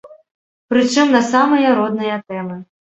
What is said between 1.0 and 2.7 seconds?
на самыя розныя тэмы.